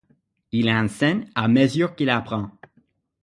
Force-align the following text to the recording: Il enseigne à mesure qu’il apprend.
Il 0.51 0.67
enseigne 0.71 1.27
à 1.35 1.47
mesure 1.47 1.93
qu’il 1.95 2.09
apprend. 2.09 2.49